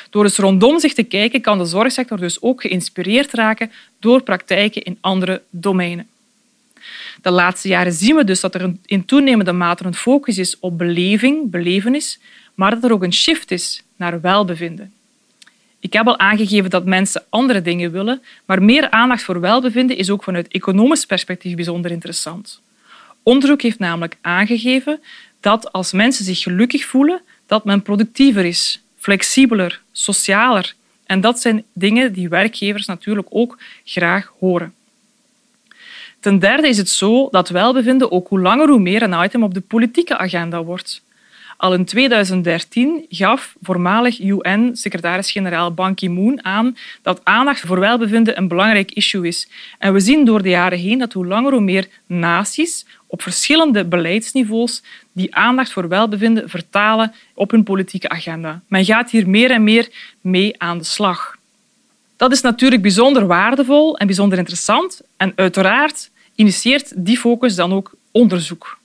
Door 0.10 0.24
eens 0.24 0.38
rondom 0.38 0.80
zich 0.80 0.94
te 0.94 1.04
kijken 1.04 1.42
kan 1.42 1.58
de 1.58 1.66
zorgsector 1.66 2.18
dus 2.18 2.42
ook 2.42 2.62
geïnspireerd 2.62 3.34
raken 3.34 3.72
door 4.00 4.22
praktijken 4.22 4.84
in 4.84 4.98
andere 5.02 5.42
domeinen. 5.50 6.08
De 7.22 7.32
laatste 7.32 7.68
jaren 7.68 7.94
zien 7.94 8.16
we 8.16 8.24
dus 8.24 8.40
dat 8.40 8.56
er 8.56 8.74
in 8.86 9.06
toenemende 9.06 9.52
mate 9.52 9.86
een 9.86 9.96
focus 9.96 10.38
is 10.38 10.60
op 10.60 10.78
beleving, 10.78 11.50
belevenis, 11.50 12.20
maar 12.56 12.72
dat 12.72 12.84
er 12.84 12.92
ook 12.92 13.04
een 13.04 13.14
shift 13.14 13.52
is 13.52 13.84
naar 13.96 14.22
welbevinden. 14.22 14.94
Ik 15.80 15.94
heb 15.94 16.08
al 16.08 16.20
aangegeven 16.20 16.70
dat 16.70 16.86
mensen 16.86 17.24
andere 17.30 17.62
dingen 17.62 17.92
willen, 17.92 18.22
maar 18.46 18.64
meer 18.64 18.90
aandacht 18.90 19.24
voor 19.24 19.40
welbevinden 19.40 19.98
is 19.98 20.10
ook 20.10 20.24
vanuit 20.24 20.48
economisch 20.48 21.06
perspectief 21.06 21.56
bijzonder 21.56 21.92
interessant. 21.92 22.62
Onderzoek 23.24 23.62
heeft 23.62 23.80
namelijk 23.80 24.18
aangegeven 24.22 25.00
dat 25.40 25.72
als 25.72 25.92
mensen 25.92 26.26
zich 26.26 26.40
gelukkig 26.40 26.86
voelen, 26.86 27.22
dat 27.46 27.66
men 27.66 27.82
productiever 27.82 28.46
is, 28.46 28.84
flexibeler, 28.98 29.82
socialer. 29.92 30.74
En 31.06 31.22
dat 31.22 31.40
zijn 31.40 31.64
dingen 31.74 32.14
die 32.14 32.30
werkgevers 32.30 32.86
natuurlijk 32.86 33.28
ook 33.30 33.58
graag 33.84 34.34
horen. 34.40 34.74
Ten 36.20 36.40
derde 36.40 36.68
is 36.68 36.78
het 36.78 36.90
zo 36.90 37.28
dat 37.32 37.50
welbevinden 37.50 38.12
ook 38.12 38.28
hoe 38.28 38.40
langer 38.40 38.70
hoe 38.70 38.80
meer 38.80 39.02
een 39.02 39.24
item 39.24 39.44
op 39.44 39.54
de 39.54 39.62
politieke 39.62 40.18
agenda 40.18 40.64
wordt. 40.64 41.02
Al 41.64 41.74
in 41.74 41.86
2013 41.86 43.06
gaf 43.10 43.56
voormalig 43.62 44.20
UN-secretaris-generaal 44.20 45.74
Ban 45.74 45.96
Ki-moon 45.96 46.46
aan 46.46 46.78
dat 47.02 47.22
aandacht 47.24 47.60
voor 47.60 47.80
welbevinden 47.80 48.38
een 48.38 48.48
belangrijk 48.48 48.92
issue 48.92 49.28
is. 49.28 49.48
En 49.80 49.94
we 49.94 50.00
zien 50.00 50.26
door 50.26 50.42
de 50.42 50.50
jaren 50.50 50.80
heen 50.80 51.00
dat 51.00 51.14
hoe 51.14 51.26
langer 51.26 51.52
hoe 51.52 51.62
meer 51.62 51.88
naties 52.06 52.86
op 53.08 53.22
verschillende 53.22 53.86
beleidsniveaus 53.86 54.84
die 55.12 55.36
aandacht 55.36 55.72
voor 55.72 55.88
welbevinden 55.88 56.50
vertalen 56.50 57.14
op 57.34 57.52
hun 57.52 57.64
politieke 57.64 58.10
agenda. 58.10 58.62
Men 58.68 58.86
gaat 58.86 59.12
hier 59.12 59.30
meer 59.30 59.52
en 59.52 59.64
meer 59.64 59.90
mee 60.22 60.62
aan 60.62 60.78
de 60.78 60.84
slag. 60.84 61.38
Dat 62.18 62.32
is 62.32 62.42
natuurlijk 62.42 62.82
bijzonder 62.82 63.28
waardevol 63.28 63.98
en 63.98 64.08
bijzonder 64.08 64.38
interessant. 64.38 65.02
En 65.18 65.34
uiteraard 65.36 66.10
initieert 66.36 66.94
die 66.96 67.18
focus 67.18 67.56
dan 67.56 67.74
ook 67.74 67.96
onderzoek. 68.12 68.82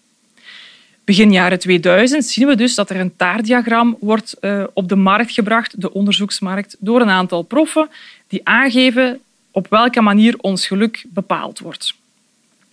Begin 1.08 1.32
jaren 1.32 1.58
2000 1.58 2.24
zien 2.24 2.46
we 2.46 2.54
dus 2.54 2.74
dat 2.74 2.90
er 2.90 3.00
een 3.00 3.16
taartdiagram 3.16 3.96
wordt 4.00 4.36
uh, 4.40 4.64
op 4.72 4.88
de 4.88 4.96
markt 4.96 5.32
gebracht, 5.32 5.80
de 5.80 5.92
onderzoeksmarkt, 5.92 6.76
door 6.78 7.00
een 7.00 7.10
aantal 7.10 7.42
proffen 7.42 7.88
die 8.26 8.40
aangeven 8.44 9.20
op 9.50 9.66
welke 9.70 10.00
manier 10.00 10.38
ons 10.38 10.66
geluk 10.66 11.04
bepaald 11.08 11.58
wordt. 11.58 11.94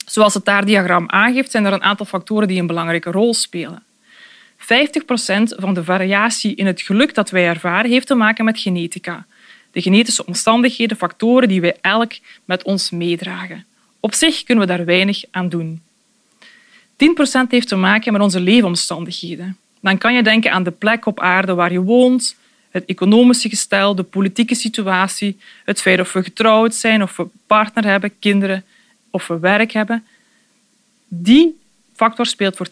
Zoals 0.06 0.34
het 0.34 0.46
taartdiagram 0.46 1.10
aangeeft, 1.10 1.52
zijn 1.52 1.66
er 1.66 1.74
een 1.74 1.84
aantal 1.84 2.06
factoren 2.06 2.48
die 2.48 2.60
een 2.60 2.68
belangrijke 2.68 3.12
rol 3.12 3.34
spelen. 3.34 3.84
50 4.58 5.06
procent 5.06 5.54
van 5.58 5.74
de 5.74 5.84
variatie 5.84 6.56
in 6.56 6.66
het 6.66 6.82
geluk 6.82 7.14
dat 7.14 7.30
wij 7.30 7.48
ervaren 7.48 7.92
heeft 7.92 8.08
te 8.08 8.16
maken 8.16 8.46
met 8.46 8.60
genetica. 8.60 9.26
De 9.72 9.82
genetische 9.82 10.26
omstandigheden, 10.26 10.98
factoren 10.98 11.48
die 11.48 11.62
wij 11.62 11.78
elk 11.82 12.12
met 12.46 12.64
ons 12.64 12.90
meedragen. 12.90 13.66
Op 14.00 14.14
zich 14.14 14.44
kunnen 14.44 14.68
we 14.68 14.76
daar 14.76 14.86
weinig 14.86 15.24
aan 15.32 15.50
doen. 15.50 15.82
10% 16.96 17.48
heeft 17.50 17.68
te 17.68 17.76
maken 17.76 18.14
met 18.14 18.22
onze 18.22 18.40
leefomstandigheden. 18.40 19.58
Dan 19.80 19.98
kan 19.98 20.14
je 20.14 20.24
denken 20.24 20.52
aan 20.52 20.64
de 20.64 20.72
plek 20.72 21.06
op 21.06 21.20
aarde 21.20 21.54
waar 21.54 21.72
je 21.72 21.82
woont, 21.82 22.36
het 22.70 22.86
economische 22.86 23.50
gestel, 23.50 23.96
de 23.96 24.04
politieke 24.04 24.56
situatie, 24.56 25.38
het 25.66 25.82
feit 25.82 26.00
of 26.00 26.14
we 26.14 26.24
getrouwd 26.24 26.76
zijn, 26.76 27.04
of 27.04 27.18
we 27.18 27.28
partner 27.48 27.86
hebben, 27.86 28.20
kinderen, 28.20 28.64
of 29.10 29.28
we 29.28 29.40
werk 29.40 29.72
hebben. 29.72 30.06
Die 31.08 31.60
factor 31.96 32.26
speelt 32.26 32.56
voor 32.56 32.68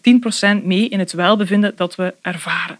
10% 0.59 0.63
mee 0.63 0.89
in 0.89 0.99
het 0.99 1.11
welbevinden 1.11 1.73
dat 1.75 1.95
we 1.95 2.13
ervaren. 2.21 2.79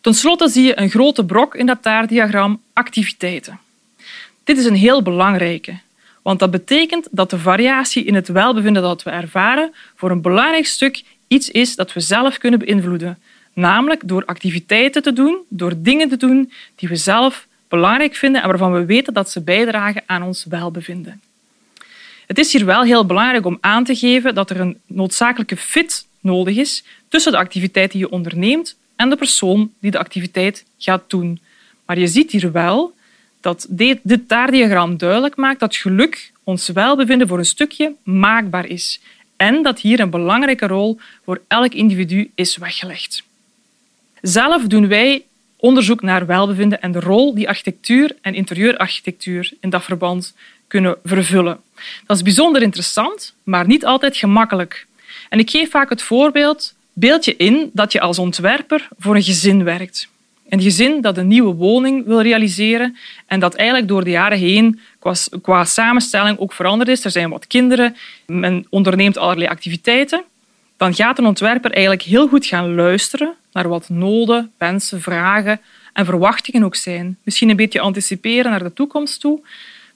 Ten 0.00 0.14
slotte 0.14 0.48
zie 0.48 0.64
je 0.64 0.78
een 0.78 0.90
grote 0.90 1.24
brok 1.24 1.54
in 1.54 1.66
dat 1.66 1.82
taartdiagram 1.82 2.62
activiteiten. 2.72 3.58
Dit 4.44 4.58
is 4.58 4.64
een 4.64 4.74
heel 4.74 5.02
belangrijke. 5.02 5.78
Want 6.26 6.38
dat 6.38 6.50
betekent 6.50 7.08
dat 7.10 7.30
de 7.30 7.38
variatie 7.38 8.04
in 8.04 8.14
het 8.14 8.28
welbevinden 8.28 8.82
dat 8.82 9.02
we 9.02 9.10
ervaren 9.10 9.74
voor 9.96 10.10
een 10.10 10.20
belangrijk 10.20 10.66
stuk 10.66 11.02
iets 11.26 11.50
is 11.50 11.76
dat 11.76 11.92
we 11.92 12.00
zelf 12.00 12.38
kunnen 12.38 12.58
beïnvloeden. 12.58 13.18
Namelijk 13.52 14.08
door 14.08 14.24
activiteiten 14.24 15.02
te 15.02 15.12
doen, 15.12 15.38
door 15.48 15.72
dingen 15.76 16.08
te 16.08 16.16
doen 16.16 16.52
die 16.74 16.88
we 16.88 16.96
zelf 16.96 17.46
belangrijk 17.68 18.14
vinden 18.14 18.42
en 18.42 18.48
waarvan 18.48 18.72
we 18.72 18.84
weten 18.84 19.14
dat 19.14 19.30
ze 19.30 19.40
bijdragen 19.40 20.02
aan 20.06 20.22
ons 20.22 20.44
welbevinden. 20.44 21.20
Het 22.26 22.38
is 22.38 22.52
hier 22.52 22.64
wel 22.64 22.82
heel 22.82 23.06
belangrijk 23.06 23.46
om 23.46 23.58
aan 23.60 23.84
te 23.84 23.94
geven 23.94 24.34
dat 24.34 24.50
er 24.50 24.60
een 24.60 24.80
noodzakelijke 24.86 25.56
fit 25.56 26.06
nodig 26.20 26.56
is 26.56 26.84
tussen 27.08 27.32
de 27.32 27.38
activiteit 27.38 27.90
die 27.90 28.00
je 28.00 28.10
onderneemt 28.10 28.76
en 28.96 29.10
de 29.10 29.16
persoon 29.16 29.72
die 29.80 29.90
de 29.90 29.98
activiteit 29.98 30.64
gaat 30.78 31.10
doen. 31.10 31.40
Maar 31.84 31.98
je 31.98 32.06
ziet 32.06 32.30
hier 32.30 32.52
wel 32.52 32.94
dat 33.40 33.66
dit 33.70 34.00
taartdiagram 34.26 34.96
duidelijk 34.96 35.36
maakt 35.36 35.60
dat 35.60 35.76
geluk, 35.76 36.32
ons 36.44 36.68
welbevinden 36.68 37.28
voor 37.28 37.38
een 37.38 37.44
stukje, 37.44 37.94
maakbaar 38.02 38.66
is. 38.66 39.00
En 39.36 39.62
dat 39.62 39.80
hier 39.80 40.00
een 40.00 40.10
belangrijke 40.10 40.66
rol 40.66 40.98
voor 41.24 41.40
elk 41.48 41.72
individu 41.72 42.30
is 42.34 42.56
weggelegd. 42.56 43.22
Zelf 44.20 44.62
doen 44.62 44.88
wij 44.88 45.24
onderzoek 45.56 46.02
naar 46.02 46.26
welbevinden 46.26 46.82
en 46.82 46.92
de 46.92 47.00
rol 47.00 47.34
die 47.34 47.48
architectuur 47.48 48.16
en 48.20 48.34
interieurarchitectuur 48.34 49.52
in 49.60 49.70
dat 49.70 49.84
verband 49.84 50.34
kunnen 50.66 50.96
vervullen. 51.04 51.60
Dat 52.06 52.16
is 52.16 52.22
bijzonder 52.22 52.62
interessant, 52.62 53.34
maar 53.42 53.66
niet 53.66 53.84
altijd 53.84 54.16
gemakkelijk. 54.16 54.86
En 55.28 55.38
ik 55.38 55.50
geef 55.50 55.70
vaak 55.70 55.90
het 55.90 56.02
voorbeeld, 56.02 56.74
beeld 56.92 57.24
je 57.24 57.36
in 57.36 57.70
dat 57.72 57.92
je 57.92 58.00
als 58.00 58.18
ontwerper 58.18 58.88
voor 58.98 59.14
een 59.14 59.22
gezin 59.22 59.64
werkt. 59.64 60.08
Een 60.48 60.60
gezin 60.60 61.00
dat 61.00 61.16
een 61.16 61.26
nieuwe 61.26 61.54
woning 61.54 62.06
wil 62.06 62.20
realiseren 62.20 62.96
en 63.26 63.40
dat 63.40 63.54
eigenlijk 63.54 63.88
door 63.88 64.04
de 64.04 64.10
jaren 64.10 64.38
heen 64.38 64.80
qua, 65.42 65.64
samenstelling 65.64 66.38
ook 66.38 66.52
veranderd 66.52 66.88
is. 66.88 67.04
Er 67.04 67.10
zijn 67.10 67.30
wat 67.30 67.46
kinderen, 67.46 67.96
men 68.26 68.66
onderneemt 68.70 69.18
allerlei 69.18 69.48
activiteiten. 69.50 70.22
Dan 70.76 70.94
gaat 70.94 71.18
een 71.18 71.26
ontwerper 71.26 71.70
eigenlijk 71.70 72.02
heel 72.02 72.28
goed 72.28 72.46
gaan 72.46 72.74
luisteren 72.74 73.34
naar 73.52 73.68
wat 73.68 73.88
noden, 73.88 74.52
wensen, 74.58 75.00
vragen 75.00 75.60
en 75.92 76.04
verwachtingen 76.04 76.64
ook 76.64 76.76
zijn. 76.76 77.18
Misschien 77.22 77.48
een 77.48 77.56
beetje 77.56 77.80
anticiperen 77.80 78.50
naar 78.50 78.62
de 78.62 78.72
toekomst 78.72 79.20
toe. 79.20 79.40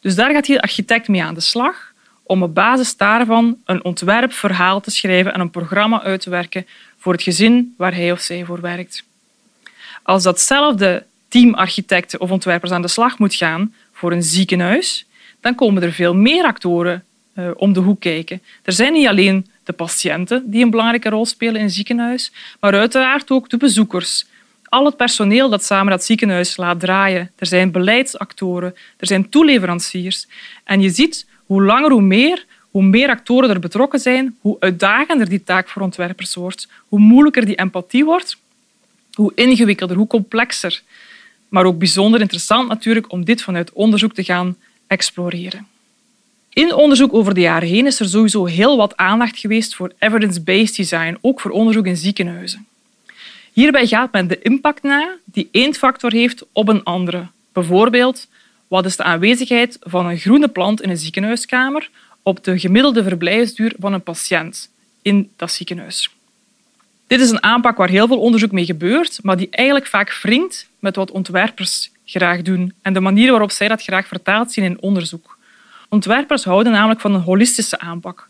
Dus 0.00 0.14
daar 0.14 0.33
gaat 0.33 0.47
de 0.47 0.62
architect 0.62 1.09
mee 1.09 1.23
aan 1.23 1.35
de 1.35 1.40
slag 1.40 1.92
om 2.23 2.42
op 2.42 2.54
basis 2.54 2.97
daarvan 2.97 3.59
een 3.64 3.85
ontwerpverhaal 3.85 4.80
te 4.80 4.90
schrijven 4.90 5.35
en 5.35 5.40
een 5.40 5.50
programma 5.50 6.02
uit 6.02 6.21
te 6.21 6.30
werken 6.30 6.66
voor 6.99 7.12
het 7.12 7.23
gezin 7.23 7.75
waar 7.76 7.95
hij 7.95 8.12
of 8.12 8.21
zij 8.21 8.45
voor 8.45 8.61
werkt. 8.61 9.04
Als 10.11 10.23
datzelfde 10.23 11.05
team 11.29 11.55
architecten 11.55 12.21
of 12.21 12.31
ontwerpers 12.31 12.73
aan 12.73 12.83
de 12.83 12.88
slag 12.88 13.19
moet 13.19 13.35
gaan 13.35 13.75
voor 13.93 14.12
een 14.12 14.23
ziekenhuis, 14.23 15.07
dan 15.40 15.55
komen 15.55 15.83
er 15.83 15.93
veel 15.93 16.14
meer 16.14 16.45
actoren 16.45 17.05
uh, 17.35 17.50
om 17.57 17.73
de 17.73 17.81
hoek 17.81 18.00
kijken. 18.00 18.43
Er 18.62 18.73
zijn 18.73 18.93
niet 18.93 19.07
alleen 19.07 19.47
de 19.64 19.73
patiënten 19.73 20.50
die 20.50 20.64
een 20.64 20.71
belangrijke 20.71 21.09
rol 21.09 21.26
spelen 21.26 21.55
in 21.55 21.62
een 21.62 21.71
ziekenhuis, 21.71 22.33
maar 22.61 22.75
uiteraard 22.75 23.31
ook 23.31 23.49
de 23.49 23.57
bezoekers. 23.57 24.26
Al 24.64 24.85
het 24.85 24.97
personeel 24.97 25.49
dat 25.49 25.64
samen 25.64 25.90
dat 25.90 26.05
ziekenhuis 26.05 26.57
laat 26.57 26.81
draaien. 26.81 27.31
Er 27.37 27.47
zijn 27.47 27.71
beleidsactoren, 27.71 28.75
er 28.97 29.07
zijn 29.07 29.29
toeleveranciers. 29.29 30.26
En 30.64 30.81
je 30.81 30.90
ziet 30.90 31.26
hoe 31.47 31.62
langer 31.62 31.90
hoe 31.90 32.02
meer, 32.02 32.45
hoe 32.71 32.83
meer 32.83 33.09
actoren 33.09 33.50
er 33.50 33.61
betrokken 33.61 34.00
zijn, 34.00 34.37
hoe 34.40 34.57
uitdagender 34.61 35.29
die 35.29 35.45
taak 35.45 35.69
voor 35.69 35.83
ontwerpers 35.83 36.35
wordt, 36.35 36.69
hoe 36.88 36.99
moeilijker 36.99 37.45
die 37.45 37.57
empathie 37.57 38.05
wordt 38.05 38.37
hoe 39.12 39.33
ingewikkelder, 39.35 39.97
hoe 39.97 40.07
complexer. 40.07 40.83
Maar 41.49 41.64
ook 41.64 41.79
bijzonder 41.79 42.21
interessant 42.21 42.69
natuurlijk 42.69 43.12
om 43.12 43.25
dit 43.25 43.43
vanuit 43.43 43.73
onderzoek 43.73 44.14
te 44.14 44.25
gaan 44.25 44.57
exploreren. 44.87 45.67
In 46.52 46.75
onderzoek 46.75 47.14
over 47.14 47.35
de 47.35 47.40
jaren 47.40 47.69
heen 47.69 47.87
is 47.87 48.00
er 48.00 48.09
sowieso 48.09 48.45
heel 48.45 48.76
wat 48.76 48.97
aandacht 48.97 49.38
geweest 49.38 49.75
voor 49.75 49.93
evidence-based 49.99 50.76
design, 50.76 51.19
ook 51.21 51.40
voor 51.40 51.50
onderzoek 51.50 51.87
in 51.87 51.97
ziekenhuizen. 51.97 52.67
Hierbij 53.52 53.87
gaat 53.87 54.12
men 54.12 54.26
de 54.26 54.38
impact 54.38 54.83
na 54.83 55.17
die 55.25 55.49
één 55.50 55.75
factor 55.75 56.12
heeft 56.12 56.45
op 56.52 56.69
een 56.69 56.85
andere. 56.85 57.26
Bijvoorbeeld, 57.52 58.29
wat 58.69 58.85
is 58.85 58.97
de 58.97 59.02
aanwezigheid 59.02 59.76
van 59.81 60.07
een 60.07 60.19
groene 60.19 60.49
plant 60.49 60.83
in 60.83 60.90
een 60.90 60.97
ziekenhuiskamer 60.97 61.90
op 62.23 62.45
de 62.45 62.59
gemiddelde 62.59 63.02
verblijfsduur 63.02 63.75
van 63.79 63.93
een 63.93 64.02
patiënt 64.02 64.71
in 65.02 65.31
dat 65.37 65.52
ziekenhuis? 65.52 66.11
Dit 67.11 67.21
is 67.21 67.31
een 67.31 67.43
aanpak 67.43 67.76
waar 67.76 67.88
heel 67.88 68.07
veel 68.07 68.21
onderzoek 68.21 68.52
mee 68.52 68.64
gebeurt, 68.64 69.19
maar 69.23 69.37
die 69.37 69.49
eigenlijk 69.50 69.87
vaak 69.87 70.19
wringt 70.23 70.69
met 70.79 70.97
wat 70.97 71.11
ontwerpers 71.11 71.90
graag 72.05 72.43
doen 72.43 72.75
en 72.83 72.93
de 72.93 73.00
manier 73.00 73.31
waarop 73.31 73.50
zij 73.50 73.69
dat 73.69 73.83
graag 73.83 74.07
vertaald 74.07 74.52
zien 74.52 74.64
in 74.64 74.81
onderzoek. 74.81 75.38
Ontwerpers 75.88 76.45
houden 76.45 76.73
namelijk 76.73 77.00
van 77.00 77.14
een 77.14 77.21
holistische 77.21 77.79
aanpak. 77.79 78.29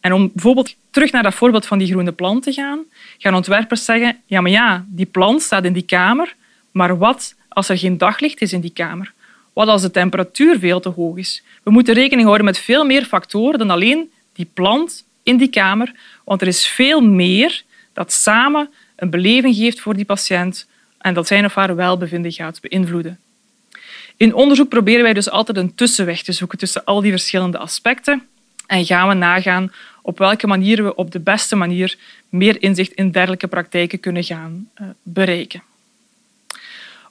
En 0.00 0.12
om 0.12 0.30
bijvoorbeeld 0.32 0.74
terug 0.90 1.12
naar 1.12 1.22
dat 1.22 1.34
voorbeeld 1.34 1.66
van 1.66 1.78
die 1.78 1.86
groene 1.86 2.12
plant 2.12 2.42
te 2.42 2.52
gaan, 2.52 2.78
gaan 3.18 3.34
ontwerpers 3.34 3.84
zeggen, 3.84 4.16
ja, 4.26 4.40
maar 4.40 4.50
ja, 4.50 4.84
die 4.88 5.06
plant 5.06 5.42
staat 5.42 5.64
in 5.64 5.72
die 5.72 5.82
kamer, 5.82 6.34
maar 6.70 6.98
wat 6.98 7.34
als 7.48 7.68
er 7.68 7.78
geen 7.78 7.98
daglicht 7.98 8.40
is 8.40 8.52
in 8.52 8.60
die 8.60 8.72
kamer? 8.72 9.12
Wat 9.52 9.68
als 9.68 9.82
de 9.82 9.90
temperatuur 9.90 10.58
veel 10.58 10.80
te 10.80 10.88
hoog 10.88 11.16
is? 11.16 11.42
We 11.62 11.70
moeten 11.70 11.94
rekening 11.94 12.26
houden 12.26 12.46
met 12.46 12.58
veel 12.58 12.84
meer 12.84 13.04
factoren 13.04 13.58
dan 13.58 13.70
alleen 13.70 14.10
die 14.32 14.50
plant 14.54 15.04
in 15.22 15.36
die 15.36 15.50
kamer, 15.50 15.92
want 16.24 16.40
er 16.40 16.48
is 16.48 16.66
veel 16.66 17.00
meer 17.00 17.66
dat 17.98 18.12
samen 18.12 18.70
een 18.96 19.10
beleving 19.10 19.56
geeft 19.56 19.80
voor 19.80 19.94
die 19.94 20.04
patiënt 20.04 20.66
en 20.98 21.14
dat 21.14 21.26
zijn 21.26 21.44
of 21.44 21.54
haar 21.54 21.76
welbevinden 21.76 22.32
gaat 22.32 22.60
beïnvloeden. 22.60 23.18
In 24.16 24.34
onderzoek 24.34 24.68
proberen 24.68 25.02
wij 25.02 25.12
dus 25.12 25.30
altijd 25.30 25.56
een 25.56 25.74
tussenweg 25.74 26.22
te 26.22 26.32
zoeken 26.32 26.58
tussen 26.58 26.84
al 26.84 27.00
die 27.00 27.10
verschillende 27.10 27.58
aspecten 27.58 28.26
en 28.66 28.84
gaan 28.84 29.08
we 29.08 29.14
nagaan 29.14 29.72
op 30.02 30.18
welke 30.18 30.46
manier 30.46 30.84
we 30.84 30.94
op 30.94 31.10
de 31.10 31.20
beste 31.20 31.56
manier 31.56 31.96
meer 32.28 32.62
inzicht 32.62 32.92
in 32.92 33.10
dergelijke 33.10 33.46
praktijken 33.46 34.00
kunnen 34.00 34.24
gaan 34.24 34.68
uh, 34.80 34.86
bereiken. 35.02 35.62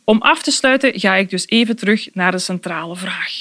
Om 0.04 0.22
af 0.22 0.44
te 0.44 0.52
sluiten 0.52 1.00
ga 1.00 1.16
ik 1.16 1.30
dus 1.30 1.48
even 1.48 1.76
terug 1.76 2.10
naar 2.14 2.32
de 2.32 2.40
centrale 2.40 2.96
vraag. 2.96 3.34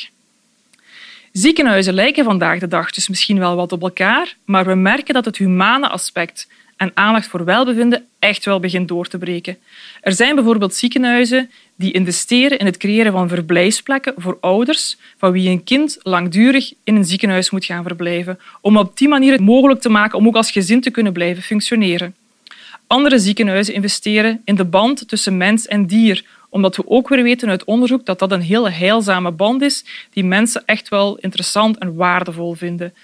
Ziekenhuizen 1.33 1.95
lijken 1.95 2.25
vandaag 2.25 2.59
de 2.59 2.69
dag 2.69 2.91
dus 2.91 3.09
misschien 3.09 3.39
wel 3.39 3.57
wat 3.57 3.73
op 3.73 3.83
elkaar, 3.83 4.37
maar 4.45 4.65
we 4.67 4.75
merken 4.75 5.15
dat 5.15 5.25
het 5.25 5.37
humane 5.37 5.89
aspect 5.89 6.49
en 6.77 6.91
aandacht 6.95 7.27
voor 7.27 7.45
welbevinden 7.45 8.07
echt 8.19 8.45
wel 8.45 8.61
begint 8.61 8.89
door 8.89 9.07
te 9.07 9.19
breken. 9.19 9.59
Er 10.01 10.13
zijn 10.13 10.35
bijvoorbeeld 10.35 10.75
ziekenhuizen 10.75 11.51
die 11.77 11.93
investeren 11.93 12.59
in 12.59 12.67
het 12.67 12.77
creëren 12.77 13.13
van 13.13 13.29
verblijfsplekken 13.29 14.15
voor 14.17 14.39
ouders 14.41 14.97
van 15.19 15.33
wie 15.33 15.51
een 15.51 15.65
kind 15.65 15.99
langdurig 16.03 16.73
in 16.85 16.97
een 16.97 17.05
ziekenhuis 17.05 17.51
moet 17.51 17.65
gaan 17.65 17.83
verblijven, 17.83 18.39
om 18.61 18.77
op 18.77 18.99
die 18.99 19.09
manier 19.09 19.33
het 19.33 19.41
mogelijk 19.41 19.81
te 19.81 19.89
maken 19.89 20.19
om 20.19 20.27
ook 20.27 20.37
als 20.37 20.51
gezin 20.51 20.81
te 20.81 20.91
kunnen 20.91 21.13
blijven 21.13 21.43
functioneren. 21.43 22.15
Andere 22.87 23.19
ziekenhuizen 23.19 23.75
investeren 23.75 24.43
in 24.45 24.55
de 24.55 24.65
band 24.65 25.09
tussen 25.09 25.37
mens 25.37 25.67
en 25.67 25.87
dier, 25.87 26.25
omdat 26.49 26.77
we 26.77 26.89
ook 26.89 27.09
weer 27.09 27.23
weten 27.23 27.49
uit 27.49 27.65
onderzoek 27.65 28.07
dat 28.07 28.19
dat 28.19 28.33
een 28.33 28.41
hele 28.41 28.71
heilzame 28.71 29.31
band 29.31 29.63
is 29.63 29.85
die 30.11 30.25
mensen 30.25 30.63
echt 30.67 30.89
wel 30.89 31.17
interessant 31.17 31.79
en 31.79 31.95
waardevol 31.95 32.55
vinden. 32.55 32.95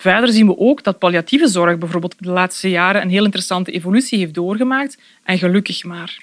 Verder 0.00 0.32
zien 0.32 0.46
we 0.46 0.58
ook 0.58 0.82
dat 0.82 0.98
palliatieve 0.98 1.48
zorg 1.48 1.78
bijvoorbeeld 1.78 2.14
de 2.18 2.30
laatste 2.30 2.70
jaren 2.70 3.02
een 3.02 3.10
heel 3.10 3.24
interessante 3.24 3.70
evolutie 3.70 4.18
heeft 4.18 4.34
doorgemaakt 4.34 4.98
en 5.22 5.38
gelukkig 5.38 5.84
maar. 5.84 6.22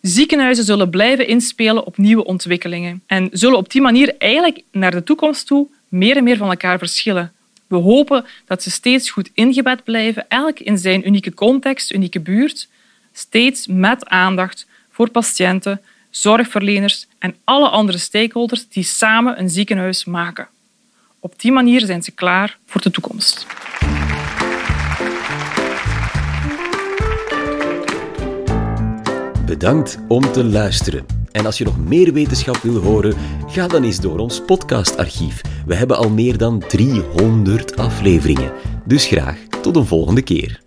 Ziekenhuizen 0.00 0.64
zullen 0.64 0.90
blijven 0.90 1.26
inspelen 1.26 1.86
op 1.86 1.96
nieuwe 1.96 2.24
ontwikkelingen 2.24 3.02
en 3.06 3.28
zullen 3.32 3.58
op 3.58 3.70
die 3.70 3.80
manier 3.80 4.14
eigenlijk 4.18 4.62
naar 4.72 4.90
de 4.90 5.02
toekomst 5.02 5.46
toe 5.46 5.66
meer 5.88 6.16
en 6.16 6.24
meer 6.24 6.36
van 6.36 6.48
elkaar 6.48 6.78
verschillen. 6.78 7.32
We 7.66 7.76
hopen 7.76 8.24
dat 8.44 8.62
ze 8.62 8.70
steeds 8.70 9.10
goed 9.10 9.30
ingebed 9.34 9.84
blijven, 9.84 10.28
elk 10.28 10.58
in 10.58 10.78
zijn 10.78 11.06
unieke 11.06 11.34
context, 11.34 11.92
unieke 11.92 12.20
buurt, 12.20 12.68
steeds 13.12 13.66
met 13.66 14.08
aandacht 14.08 14.66
voor 14.90 15.10
patiënten, 15.10 15.80
zorgverleners 16.10 17.06
en 17.18 17.36
alle 17.44 17.68
andere 17.68 17.98
stakeholders 17.98 18.68
die 18.68 18.84
samen 18.84 19.38
een 19.38 19.50
ziekenhuis 19.50 20.04
maken. 20.04 20.48
Op 21.26 21.40
die 21.40 21.52
manier 21.52 21.80
zijn 21.80 22.02
ze 22.02 22.10
klaar 22.10 22.58
voor 22.66 22.80
de 22.80 22.90
toekomst. 22.90 23.46
Bedankt 29.46 29.98
om 30.08 30.32
te 30.32 30.44
luisteren. 30.44 31.06
En 31.32 31.46
als 31.46 31.58
je 31.58 31.64
nog 31.64 31.78
meer 31.78 32.12
wetenschap 32.12 32.56
wil 32.56 32.82
horen, 32.82 33.14
ga 33.46 33.66
dan 33.66 33.84
eens 33.84 34.00
door 34.00 34.18
ons 34.18 34.44
podcastarchief. 34.44 35.40
We 35.66 35.74
hebben 35.74 35.96
al 35.96 36.10
meer 36.10 36.38
dan 36.38 36.58
300 36.58 37.76
afleveringen. 37.76 38.52
Dus 38.84 39.06
graag 39.06 39.38
tot 39.62 39.76
een 39.76 39.86
volgende 39.86 40.22
keer. 40.22 40.65